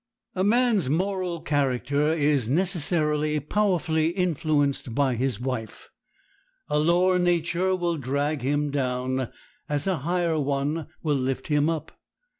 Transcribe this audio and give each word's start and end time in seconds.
A 0.33 0.43
man's 0.43 0.89
moral 0.89 1.41
character 1.41 2.09
is 2.09 2.49
necessarily 2.49 3.39
powerfully 3.39 4.07
influenced 4.09 4.95
by 4.95 5.13
his 5.15 5.39
wife. 5.39 5.91
A 6.69 6.79
lower 6.79 7.19
nature 7.19 7.75
will 7.75 7.97
drag 7.97 8.41
him 8.41 8.71
down, 8.71 9.31
as 9.69 9.85
a 9.85 9.97
higher 9.99 10.39
one 10.39 10.87
will 11.03 11.17
lift 11.17 11.49
him 11.49 11.69
up. 11.69 11.91